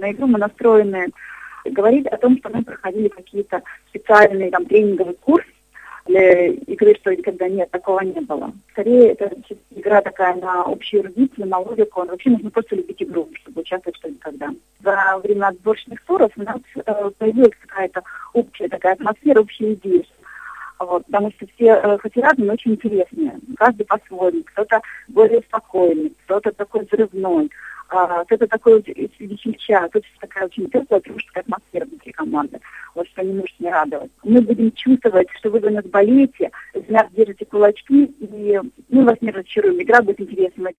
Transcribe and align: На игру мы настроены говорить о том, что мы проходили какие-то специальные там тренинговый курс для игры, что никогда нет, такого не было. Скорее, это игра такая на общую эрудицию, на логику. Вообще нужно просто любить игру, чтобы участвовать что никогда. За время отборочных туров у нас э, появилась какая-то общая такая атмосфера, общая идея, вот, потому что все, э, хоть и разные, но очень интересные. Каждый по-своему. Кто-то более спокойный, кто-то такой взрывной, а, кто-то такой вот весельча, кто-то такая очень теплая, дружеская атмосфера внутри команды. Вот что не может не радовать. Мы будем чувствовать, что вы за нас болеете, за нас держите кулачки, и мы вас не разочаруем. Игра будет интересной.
На 0.00 0.12
игру 0.12 0.26
мы 0.26 0.38
настроены 0.38 1.08
говорить 1.64 2.06
о 2.06 2.16
том, 2.16 2.38
что 2.38 2.48
мы 2.48 2.64
проходили 2.64 3.08
какие-то 3.08 3.62
специальные 3.90 4.50
там 4.50 4.64
тренинговый 4.64 5.14
курс 5.14 5.44
для 6.06 6.46
игры, 6.46 6.94
что 6.96 7.14
никогда 7.14 7.48
нет, 7.48 7.70
такого 7.70 8.00
не 8.00 8.20
было. 8.20 8.50
Скорее, 8.70 9.10
это 9.12 9.30
игра 9.70 10.00
такая 10.00 10.34
на 10.36 10.62
общую 10.62 11.02
эрудицию, 11.02 11.48
на 11.48 11.58
логику. 11.58 12.06
Вообще 12.06 12.30
нужно 12.30 12.50
просто 12.50 12.76
любить 12.76 13.02
игру, 13.02 13.28
чтобы 13.34 13.60
участвовать 13.60 13.98
что 13.98 14.08
никогда. 14.08 14.48
За 14.82 15.20
время 15.22 15.48
отборочных 15.48 16.02
туров 16.06 16.32
у 16.36 16.42
нас 16.42 16.60
э, 16.74 17.10
появилась 17.18 17.52
какая-то 17.60 18.02
общая 18.32 18.68
такая 18.68 18.94
атмосфера, 18.94 19.40
общая 19.40 19.74
идея, 19.74 20.04
вот, 20.78 21.04
потому 21.04 21.30
что 21.32 21.46
все, 21.54 21.66
э, 21.66 21.98
хоть 21.98 22.16
и 22.16 22.20
разные, 22.22 22.46
но 22.46 22.54
очень 22.54 22.72
интересные. 22.72 23.38
Каждый 23.58 23.84
по-своему. 23.84 24.42
Кто-то 24.44 24.80
более 25.08 25.42
спокойный, 25.42 26.14
кто-то 26.24 26.52
такой 26.52 26.86
взрывной, 26.86 27.50
а, 27.90 28.24
кто-то 28.24 28.46
такой 28.46 28.74
вот 28.74 28.86
весельча, 28.86 29.88
кто-то 29.88 30.06
такая 30.20 30.46
очень 30.46 30.70
теплая, 30.70 31.00
дружеская 31.00 31.42
атмосфера 31.42 31.84
внутри 31.86 32.12
команды. 32.12 32.60
Вот 32.94 33.06
что 33.08 33.22
не 33.22 33.32
может 33.32 33.58
не 33.58 33.68
радовать. 33.68 34.10
Мы 34.22 34.40
будем 34.40 34.70
чувствовать, 34.72 35.28
что 35.38 35.50
вы 35.50 35.60
за 35.60 35.70
нас 35.70 35.84
болеете, 35.84 36.50
за 36.72 36.92
нас 36.92 37.06
держите 37.10 37.44
кулачки, 37.44 38.04
и 38.04 38.60
мы 38.88 39.04
вас 39.04 39.16
не 39.20 39.30
разочаруем. 39.30 39.82
Игра 39.82 40.02
будет 40.02 40.20
интересной. 40.20 40.64